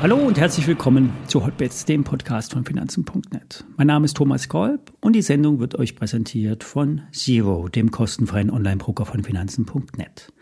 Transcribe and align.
Hallo 0.00 0.16
und 0.16 0.38
herzlich 0.38 0.66
willkommen 0.68 1.12
zu 1.26 1.44
Hotbets, 1.44 1.84
dem 1.84 2.04
Podcast 2.04 2.52
von 2.52 2.64
Finanzen.net. 2.64 3.64
Mein 3.76 3.88
Name 3.88 4.04
ist 4.04 4.16
Thomas 4.16 4.48
Kolb 4.48 4.92
und 5.00 5.14
die 5.14 5.22
Sendung 5.22 5.58
wird 5.58 5.76
euch 5.76 5.96
präsentiert 5.96 6.62
von 6.62 7.02
Zero, 7.10 7.68
dem 7.68 7.90
kostenfreien 7.90 8.50
Online-Broker 8.50 9.06
von 9.06 9.24
Finanzen.net. 9.24 10.32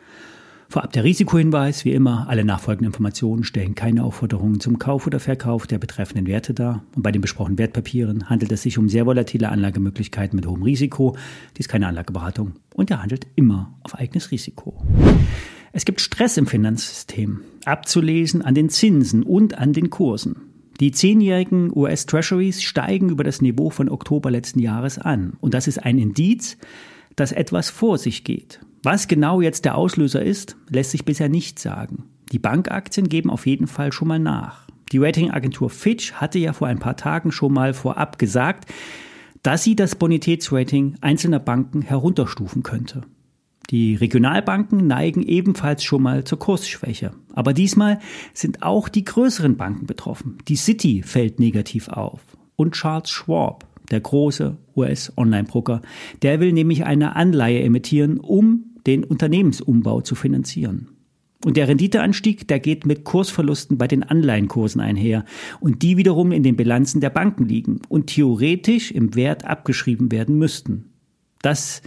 Vorab 0.68 0.92
der 0.92 1.04
Risikohinweis, 1.04 1.84
wie 1.84 1.92
immer, 1.92 2.28
alle 2.28 2.44
nachfolgenden 2.44 2.88
Informationen 2.88 3.44
stellen 3.44 3.76
keine 3.76 4.02
Aufforderungen 4.02 4.58
zum 4.58 4.80
Kauf 4.80 5.06
oder 5.06 5.20
Verkauf 5.20 5.68
der 5.68 5.78
betreffenden 5.78 6.26
Werte 6.26 6.54
dar. 6.54 6.82
Und 6.96 7.02
bei 7.02 7.12
den 7.12 7.22
besprochenen 7.22 7.58
Wertpapieren 7.58 8.28
handelt 8.28 8.50
es 8.50 8.62
sich 8.62 8.76
um 8.76 8.88
sehr 8.88 9.06
volatile 9.06 9.48
Anlagemöglichkeiten 9.50 10.34
mit 10.34 10.46
hohem 10.46 10.64
Risiko. 10.64 11.16
Dies 11.56 11.66
ist 11.66 11.68
keine 11.70 11.86
Anlageberatung 11.86 12.54
und 12.74 12.90
er 12.90 13.00
handelt 13.00 13.28
immer 13.36 13.78
auf 13.84 13.94
eigenes 13.94 14.32
Risiko. 14.32 14.82
Es 15.72 15.84
gibt 15.84 16.00
Stress 16.00 16.36
im 16.36 16.46
Finanzsystem, 16.46 17.42
abzulesen 17.64 18.42
an 18.42 18.54
den 18.54 18.68
Zinsen 18.68 19.22
und 19.22 19.58
an 19.58 19.72
den 19.72 19.90
Kursen. 19.90 20.36
Die 20.80 20.90
zehnjährigen 20.90 21.70
US-Treasuries 21.74 22.62
steigen 22.62 23.08
über 23.08 23.24
das 23.24 23.40
Niveau 23.40 23.70
von 23.70 23.88
Oktober 23.88 24.30
letzten 24.30 24.58
Jahres 24.58 24.98
an. 24.98 25.34
Und 25.40 25.54
das 25.54 25.68
ist 25.68 25.78
ein 25.78 25.98
Indiz, 25.98 26.58
dass 27.16 27.32
etwas 27.32 27.70
vor 27.70 27.98
sich 27.98 28.24
geht. 28.24 28.60
Was 28.82 29.08
genau 29.08 29.40
jetzt 29.40 29.64
der 29.64 29.74
Auslöser 29.74 30.22
ist, 30.22 30.56
lässt 30.68 30.92
sich 30.92 31.04
bisher 31.04 31.28
nicht 31.28 31.58
sagen. 31.58 32.04
Die 32.30 32.38
Bankaktien 32.38 33.08
geben 33.08 33.30
auf 33.30 33.46
jeden 33.46 33.66
Fall 33.66 33.92
schon 33.92 34.08
mal 34.08 34.18
nach. 34.18 34.66
Die 34.92 34.98
Ratingagentur 34.98 35.70
Fitch 35.70 36.12
hatte 36.12 36.38
ja 36.38 36.52
vor 36.52 36.68
ein 36.68 36.78
paar 36.78 36.96
Tagen 36.96 37.32
schon 37.32 37.52
mal 37.52 37.74
vorab 37.74 38.18
gesagt, 38.18 38.70
dass 39.42 39.64
sie 39.64 39.76
das 39.76 39.96
Bonitätsrating 39.96 40.96
einzelner 41.00 41.38
Banken 41.38 41.82
herunterstufen 41.82 42.62
könnte. 42.62 43.02
Die 43.70 43.96
Regionalbanken 43.96 44.86
neigen 44.86 45.22
ebenfalls 45.22 45.82
schon 45.82 46.02
mal 46.02 46.24
zur 46.24 46.38
Kursschwäche. 46.38 47.12
Aber 47.34 47.52
diesmal 47.52 47.98
sind 48.32 48.62
auch 48.62 48.88
die 48.88 49.04
größeren 49.04 49.56
Banken 49.56 49.86
betroffen. 49.86 50.38
Die 50.46 50.56
City 50.56 51.02
fällt 51.02 51.40
negativ 51.40 51.88
auf. 51.88 52.20
Und 52.54 52.74
Charles 52.74 53.10
Schwab, 53.10 53.66
der 53.90 54.00
große 54.00 54.56
US-Online-Broker, 54.76 55.82
der 56.22 56.40
will 56.40 56.52
nämlich 56.52 56.84
eine 56.84 57.16
Anleihe 57.16 57.62
emittieren, 57.62 58.18
um 58.18 58.64
den 58.86 59.04
Unternehmensumbau 59.04 60.00
zu 60.00 60.14
finanzieren. 60.14 60.88
Und 61.44 61.56
der 61.56 61.68
Renditeanstieg, 61.68 62.48
der 62.48 62.60
geht 62.60 62.86
mit 62.86 63.04
Kursverlusten 63.04 63.78
bei 63.78 63.86
den 63.86 64.02
Anleihenkursen 64.02 64.80
einher 64.80 65.24
und 65.60 65.82
die 65.82 65.96
wiederum 65.96 66.32
in 66.32 66.42
den 66.42 66.56
Bilanzen 66.56 67.00
der 67.00 67.10
Banken 67.10 67.46
liegen 67.46 67.80
und 67.88 68.08
theoretisch 68.08 68.90
im 68.90 69.14
Wert 69.14 69.44
abgeschrieben 69.44 70.10
werden 70.10 70.38
müssten. 70.38 70.92
Dass 71.42 71.82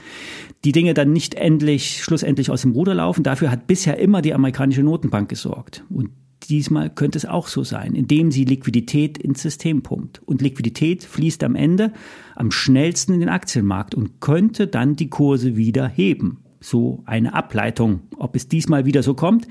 die 0.63 0.71
Dinge 0.71 0.93
dann 0.93 1.11
nicht 1.11 1.33
endlich, 1.35 2.03
schlussendlich 2.03 2.51
aus 2.51 2.61
dem 2.61 2.71
Ruder 2.71 2.93
laufen, 2.93 3.23
dafür 3.23 3.51
hat 3.51 3.67
bisher 3.67 3.97
immer 3.97 4.21
die 4.21 4.33
amerikanische 4.33 4.83
Notenbank 4.83 5.27
gesorgt. 5.27 5.83
Und 5.89 6.11
diesmal 6.43 6.89
könnte 6.89 7.17
es 7.17 7.25
auch 7.25 7.47
so 7.47 7.63
sein, 7.63 7.95
indem 7.95 8.31
sie 8.31 8.45
Liquidität 8.45 9.17
ins 9.17 9.41
System 9.41 9.81
pumpt. 9.81 10.21
Und 10.25 10.41
Liquidität 10.41 11.03
fließt 11.03 11.43
am 11.43 11.55
Ende 11.55 11.91
am 12.35 12.51
schnellsten 12.51 13.13
in 13.13 13.19
den 13.19 13.29
Aktienmarkt 13.29 13.95
und 13.95 14.21
könnte 14.21 14.67
dann 14.67 14.95
die 14.95 15.09
Kurse 15.09 15.55
wieder 15.57 15.87
heben 15.87 16.43
so 16.61 17.03
eine 17.05 17.33
Ableitung. 17.33 18.01
Ob 18.17 18.35
es 18.35 18.47
diesmal 18.47 18.85
wieder 18.85 19.03
so 19.03 19.13
kommt, 19.13 19.47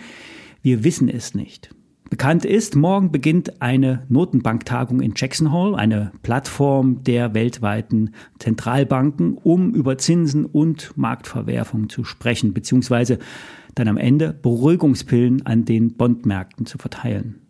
wir 0.62 0.84
wissen 0.84 1.08
es 1.08 1.34
nicht. 1.34 1.70
Bekannt 2.10 2.46
ist, 2.46 2.74
morgen 2.74 3.12
beginnt 3.12 3.60
eine 3.60 4.06
Notenbanktagung 4.08 5.02
in 5.02 5.12
Jackson 5.14 5.52
Hole, 5.52 5.76
eine 5.76 6.10
Plattform 6.22 7.04
der 7.04 7.34
weltweiten 7.34 8.14
Zentralbanken, 8.38 9.34
um 9.34 9.74
über 9.74 9.98
Zinsen 9.98 10.46
und 10.46 10.96
Marktverwerfung 10.96 11.90
zu 11.90 12.04
sprechen, 12.04 12.54
beziehungsweise 12.54 13.18
dann 13.78 13.88
am 13.88 13.96
Ende 13.96 14.32
Beruhigungspillen 14.32 15.46
an 15.46 15.64
den 15.64 15.94
Bondmärkten 15.96 16.66
zu 16.66 16.78
verteilen. 16.78 17.40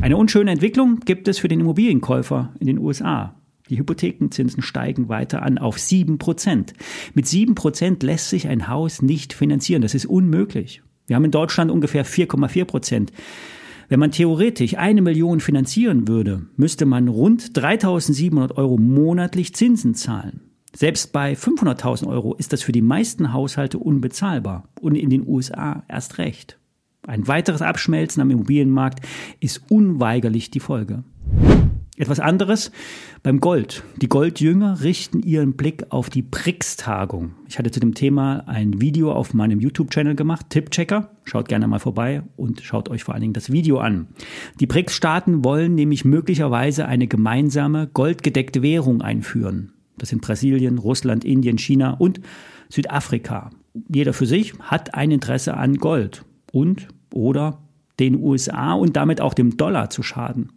Eine 0.00 0.16
unschöne 0.16 0.50
Entwicklung 0.50 1.00
gibt 1.00 1.28
es 1.28 1.38
für 1.38 1.48
den 1.48 1.60
Immobilienkäufer 1.60 2.54
in 2.58 2.66
den 2.66 2.78
USA. 2.78 3.34
Die 3.68 3.78
Hypothekenzinsen 3.78 4.62
steigen 4.62 5.08
weiter 5.08 5.42
an 5.42 5.58
auf 5.58 5.78
7 5.78 6.18
Prozent. 6.18 6.74
Mit 7.14 7.28
7 7.28 7.54
Prozent 7.54 8.02
lässt 8.02 8.28
sich 8.28 8.48
ein 8.48 8.68
Haus 8.68 9.00
nicht 9.00 9.32
finanzieren. 9.32 9.82
Das 9.82 9.94
ist 9.94 10.06
unmöglich. 10.06 10.82
Wir 11.06 11.16
haben 11.16 11.24
in 11.24 11.30
Deutschland 11.30 11.70
ungefähr 11.70 12.04
4,4 12.04 12.64
Prozent. 12.64 13.12
Wenn 13.88 14.00
man 14.00 14.12
theoretisch 14.12 14.76
eine 14.76 15.02
Million 15.02 15.40
finanzieren 15.40 16.08
würde, 16.08 16.46
müsste 16.56 16.86
man 16.86 17.08
rund 17.08 17.56
3700 17.56 18.56
Euro 18.56 18.76
monatlich 18.76 19.54
Zinsen 19.54 19.94
zahlen. 19.94 20.49
Selbst 20.74 21.12
bei 21.12 21.32
500.000 21.32 22.06
Euro 22.06 22.34
ist 22.34 22.52
das 22.52 22.62
für 22.62 22.72
die 22.72 22.82
meisten 22.82 23.32
Haushalte 23.32 23.78
unbezahlbar 23.78 24.68
und 24.80 24.94
in 24.94 25.10
den 25.10 25.26
USA 25.26 25.82
erst 25.88 26.18
recht. 26.18 26.58
Ein 27.06 27.26
weiteres 27.26 27.62
Abschmelzen 27.62 28.20
am 28.20 28.30
Immobilienmarkt 28.30 29.04
ist 29.40 29.62
unweigerlich 29.68 30.50
die 30.50 30.60
Folge. 30.60 31.02
Etwas 31.96 32.20
anderes 32.20 32.72
beim 33.22 33.40
Gold. 33.40 33.82
Die 34.00 34.08
Goldjünger 34.08 34.80
richten 34.80 35.20
ihren 35.20 35.54
Blick 35.54 35.84
auf 35.90 36.08
die 36.08 36.22
BRICS-Tagung. 36.22 37.32
Ich 37.46 37.58
hatte 37.58 37.70
zu 37.70 37.80
dem 37.80 37.92
Thema 37.92 38.44
ein 38.46 38.80
Video 38.80 39.12
auf 39.12 39.34
meinem 39.34 39.60
YouTube-Channel 39.60 40.14
gemacht, 40.14 40.46
Tippchecker. 40.48 41.10
Schaut 41.24 41.48
gerne 41.48 41.68
mal 41.68 41.78
vorbei 41.78 42.22
und 42.36 42.62
schaut 42.62 42.88
euch 42.88 43.04
vor 43.04 43.12
allen 43.12 43.20
Dingen 43.20 43.34
das 43.34 43.52
Video 43.52 43.80
an. 43.80 44.06
Die 44.60 44.66
BRICS-Staaten 44.66 45.44
wollen 45.44 45.74
nämlich 45.74 46.06
möglicherweise 46.06 46.86
eine 46.86 47.06
gemeinsame 47.06 47.90
goldgedeckte 47.92 48.62
Währung 48.62 49.02
einführen. 49.02 49.74
Das 50.00 50.08
sind 50.08 50.22
Brasilien, 50.22 50.78
Russland, 50.78 51.24
Indien, 51.24 51.58
China 51.58 51.92
und 51.92 52.20
Südafrika. 52.70 53.50
Jeder 53.88 54.12
für 54.12 54.26
sich 54.26 54.54
hat 54.58 54.94
ein 54.94 55.10
Interesse 55.10 55.56
an 55.56 55.76
Gold 55.76 56.24
und 56.52 56.88
oder 57.12 57.58
den 57.98 58.16
USA 58.16 58.72
und 58.72 58.96
damit 58.96 59.20
auch 59.20 59.34
dem 59.34 59.58
Dollar 59.58 59.90
zu 59.90 60.02
schaden. 60.02 60.52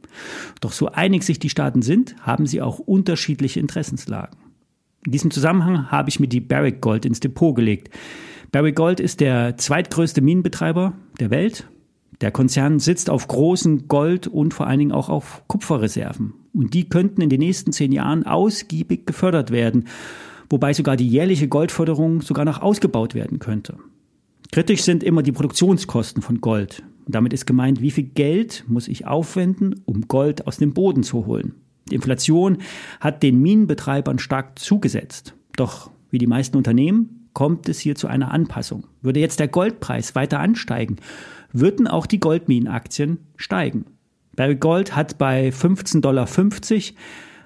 Doch 0.62 0.72
so 0.72 0.88
einig 0.88 1.24
sich 1.24 1.40
die 1.40 1.50
Staaten 1.50 1.82
sind, 1.82 2.16
haben 2.22 2.48
sie 2.48 2.62
auch 2.62 2.80
unterschiedliche 2.80 3.60
Interessenslagen. 3.60 4.40
In 5.06 5.12
diesem 5.12 5.30
Zusammenhang 5.30 5.92
habe 5.92 6.10
ich 6.10 6.22
mir 6.22 6.28
die 6.28 6.40
Barrick 6.40 6.80
Gold 6.80 7.06
ins 7.06 7.20
Depot 7.20 7.54
gelegt. 7.54 7.94
Barrick 8.54 8.78
Gold 8.78 9.02
ist 9.02 9.20
der 9.20 9.58
zweitgrößte 9.58 10.22
Minenbetreiber 10.22 10.94
der 11.20 11.32
Welt. 11.32 11.68
Der 12.22 12.32
Konzern 12.32 12.80
sitzt 12.80 13.10
auf 13.10 13.28
großen 13.28 13.88
Gold- 13.88 14.28
und 14.28 14.54
vor 14.54 14.68
allen 14.68 14.80
Dingen 14.80 14.92
auch 14.92 15.10
auf 15.10 15.44
Kupferreserven. 15.48 16.34
Und 16.54 16.74
die 16.74 16.88
könnten 16.88 17.22
in 17.22 17.30
den 17.30 17.40
nächsten 17.40 17.72
zehn 17.72 17.92
Jahren 17.92 18.26
ausgiebig 18.26 19.06
gefördert 19.06 19.52
werden, 19.52 19.88
wobei 20.50 20.74
sogar 20.74 20.96
die 20.96 21.08
jährliche 21.08 21.48
Goldförderung 21.48 22.22
sogar 22.22 22.46
noch 22.46 22.62
ausgebaut 22.62 23.16
werden 23.16 23.40
könnte. 23.40 23.78
Kritisch 24.52 24.84
sind 24.84 25.04
immer 25.04 25.24
die 25.24 25.32
Produktionskosten 25.32 26.22
von 26.22 26.40
Gold. 26.40 26.84
Und 27.06 27.16
damit 27.16 27.34
ist 27.34 27.48
gemeint, 27.48 27.82
wie 27.82 27.92
viel 27.92 28.06
Geld 28.06 28.64
muss 28.68 28.88
ich 28.88 29.08
aufwenden, 29.08 29.82
um 29.86 30.08
Gold 30.08 30.48
aus 30.48 30.58
dem 30.58 30.74
Boden 30.74 31.04
zu 31.04 31.26
holen. 31.26 31.56
Die 31.90 31.96
Inflation 31.96 32.60
hat 33.00 33.24
den 33.24 33.42
Minenbetreibern 33.42 34.20
stark 34.20 34.60
zugesetzt. 34.60 35.34
Doch 35.56 35.90
wie 36.12 36.18
die 36.18 36.28
meisten 36.28 36.56
Unternehmen 36.56 37.28
kommt 37.34 37.68
es 37.68 37.80
hier 37.80 37.96
zu 37.96 38.08
einer 38.08 38.32
Anpassung. 38.32 38.86
Würde 39.02 39.20
jetzt 39.20 39.40
der 39.40 39.48
Goldpreis 39.48 40.16
weiter 40.16 40.40
ansteigen, 40.40 40.98
würden 41.54 41.88
auch 41.88 42.06
die 42.06 42.20
Goldminenaktien 42.20 43.20
steigen. 43.38 43.86
Barry 44.36 44.56
Gold 44.56 44.96
hat 44.96 45.18
bei 45.18 45.50
15,50 45.50 46.02
Dollar 46.02 46.28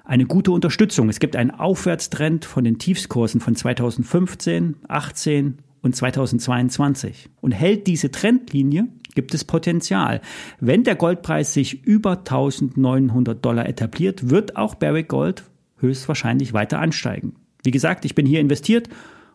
eine 0.04 0.24
gute 0.24 0.50
Unterstützung. 0.52 1.10
Es 1.10 1.20
gibt 1.20 1.36
einen 1.36 1.50
Aufwärtstrend 1.50 2.46
von 2.46 2.64
den 2.64 2.78
Tiefskursen 2.78 3.40
von 3.40 3.54
2015, 3.54 4.76
18 4.88 5.58
und 5.82 5.94
2022. 5.94 7.28
Und 7.42 7.52
hält 7.52 7.86
diese 7.86 8.10
Trendlinie, 8.10 8.88
gibt 9.14 9.34
es 9.34 9.44
Potenzial. 9.44 10.22
Wenn 10.60 10.82
der 10.82 10.96
Goldpreis 10.96 11.52
sich 11.52 11.84
über 11.84 12.18
1900 12.18 13.44
Dollar 13.44 13.68
etabliert, 13.68 14.30
wird 14.30 14.56
auch 14.56 14.74
Barrick 14.74 15.08
Gold 15.08 15.44
höchstwahrscheinlich 15.76 16.54
weiter 16.54 16.80
ansteigen. 16.80 17.34
Wie 17.62 17.70
gesagt, 17.70 18.06
ich 18.06 18.14
bin 18.14 18.24
hier 18.24 18.40
investiert 18.40 18.88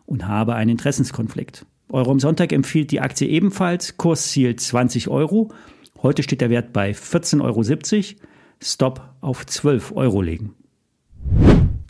und 0.06 0.26
habe 0.26 0.56
einen 0.56 0.70
Interessenskonflikt. 0.70 1.66
Euro 1.94 2.10
am 2.10 2.18
Sonntag 2.18 2.52
empfiehlt 2.52 2.90
die 2.90 3.00
Aktie 3.00 3.28
ebenfalls, 3.28 3.96
Kursziel 3.96 4.56
20 4.56 5.08
Euro. 5.08 5.52
Heute 6.02 6.24
steht 6.24 6.40
der 6.40 6.50
Wert 6.50 6.72
bei 6.72 6.90
14,70 6.90 7.40
Euro. 7.42 8.20
Stop 8.60 9.08
auf 9.20 9.46
12 9.46 9.92
Euro 9.94 10.20
legen. 10.20 10.54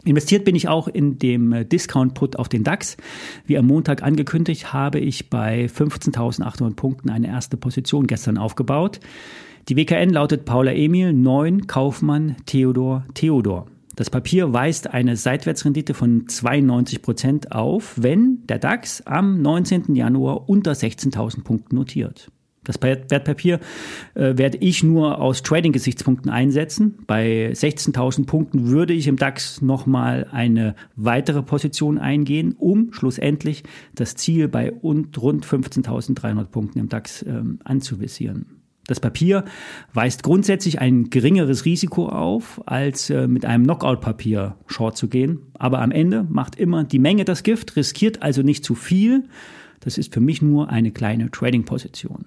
Investiert 0.04 0.44
bin 0.44 0.54
ich 0.54 0.68
auch 0.68 0.88
in 0.88 1.18
dem 1.18 1.52
äh, 1.52 1.64
Discount-Put 1.64 2.36
auf 2.36 2.50
den 2.50 2.64
DAX. 2.64 2.98
Wie 3.46 3.56
am 3.56 3.66
Montag 3.66 4.02
angekündigt, 4.02 4.74
habe 4.74 5.00
ich 5.00 5.30
bei 5.30 5.64
15.800 5.64 6.74
Punkten 6.76 7.08
eine 7.08 7.28
erste 7.28 7.56
Position 7.56 8.06
gestern 8.06 8.36
aufgebaut. 8.36 9.00
Die 9.70 9.76
WKN 9.76 10.10
lautet 10.10 10.44
Paula 10.44 10.72
Emil 10.72 11.14
9, 11.14 11.66
Kaufmann 11.66 12.36
Theodor 12.44 13.06
Theodor. 13.14 13.66
Das 13.96 14.10
Papier 14.10 14.52
weist 14.52 14.92
eine 14.92 15.16
Seitwärtsrendite 15.16 15.94
von 15.94 16.26
92 16.26 17.00
Prozent 17.00 17.52
auf, 17.52 17.94
wenn 17.96 18.44
der 18.46 18.58
DAX 18.58 19.02
am 19.02 19.40
19. 19.40 19.94
Januar 19.94 20.48
unter 20.48 20.72
16.000 20.72 21.44
Punkten 21.44 21.76
notiert. 21.76 22.30
Das 22.64 22.80
Wertpapier 22.82 23.60
äh, 24.14 24.36
werde 24.36 24.58
ich 24.58 24.82
nur 24.82 25.20
aus 25.20 25.42
Trading-Gesichtspunkten 25.42 26.30
einsetzen. 26.30 26.98
Bei 27.06 27.50
16.000 27.52 28.26
Punkten 28.26 28.68
würde 28.68 28.94
ich 28.94 29.06
im 29.06 29.16
DAX 29.16 29.60
nochmal 29.60 30.26
eine 30.32 30.74
weitere 30.96 31.42
Position 31.42 31.98
eingehen, 31.98 32.54
um 32.58 32.92
schlussendlich 32.92 33.64
das 33.94 34.16
Ziel 34.16 34.48
bei 34.48 34.70
rund 34.70 35.14
15.300 35.14 36.44
Punkten 36.46 36.78
im 36.78 36.88
DAX 36.88 37.22
ähm, 37.22 37.58
anzuvisieren. 37.64 38.63
Das 38.86 39.00
Papier 39.00 39.44
weist 39.94 40.22
grundsätzlich 40.22 40.80
ein 40.80 41.08
geringeres 41.08 41.64
Risiko 41.64 42.08
auf, 42.08 42.60
als 42.66 43.08
äh, 43.08 43.26
mit 43.26 43.46
einem 43.46 43.64
Knockout-Papier 43.64 44.56
short 44.66 44.96
zu 44.96 45.08
gehen. 45.08 45.40
Aber 45.54 45.80
am 45.80 45.90
Ende 45.90 46.26
macht 46.28 46.56
immer 46.56 46.84
die 46.84 46.98
Menge 46.98 47.24
das 47.24 47.42
Gift, 47.42 47.76
riskiert 47.76 48.22
also 48.22 48.42
nicht 48.42 48.64
zu 48.64 48.74
viel. 48.74 49.24
Das 49.80 49.96
ist 49.96 50.12
für 50.12 50.20
mich 50.20 50.42
nur 50.42 50.68
eine 50.68 50.90
kleine 50.90 51.30
Trading-Position. 51.30 52.26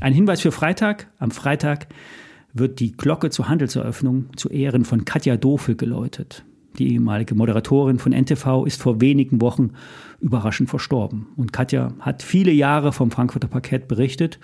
Ein 0.00 0.12
Hinweis 0.12 0.42
für 0.42 0.52
Freitag. 0.52 1.08
Am 1.18 1.30
Freitag 1.30 1.86
wird 2.52 2.78
die 2.80 2.92
Glocke 2.92 3.30
zur 3.30 3.48
Handelseröffnung 3.48 4.26
zu 4.36 4.50
Ehren 4.50 4.84
von 4.84 5.04
Katja 5.04 5.36
Dofel 5.36 5.76
geläutet. 5.76 6.44
Die 6.78 6.92
ehemalige 6.92 7.34
Moderatorin 7.34 7.98
von 7.98 8.12
NTV 8.12 8.64
ist 8.64 8.82
vor 8.82 9.00
wenigen 9.00 9.40
Wochen 9.40 9.70
überraschend 10.20 10.70
verstorben. 10.70 11.28
Und 11.36 11.52
Katja 11.52 11.92
hat 12.00 12.22
viele 12.22 12.50
Jahre 12.50 12.92
vom 12.92 13.10
Frankfurter 13.10 13.48
Parkett 13.48 13.86
berichtet. 13.86 14.40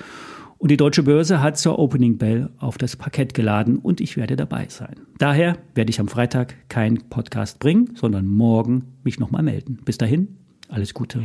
Und 0.61 0.71
die 0.71 0.77
Deutsche 0.77 1.03
Börse 1.03 1.41
hat 1.41 1.57
zur 1.57 1.79
Opening 1.79 2.19
Bell 2.19 2.51
auf 2.59 2.77
das 2.77 2.95
Parkett 2.95 3.33
geladen 3.33 3.79
und 3.79 3.99
ich 4.03 4.19
werde 4.19 4.37
dabei 4.37 4.67
sein. 4.69 4.95
Daher 5.17 5.57
werde 5.75 5.89
ich 5.89 6.01
am 6.01 6.09
Freitag 6.09 6.55
keinen 6.69 7.09
Podcast 7.09 7.61
bringen, 7.61 7.93
sondern 7.95 8.27
morgen 8.27 8.85
mich 9.03 9.19
nochmal 9.19 9.43
melden. 9.43 9.79
Bis 9.87 9.97
dahin, 9.97 10.37
alles 10.69 10.93
Gute. 10.93 11.23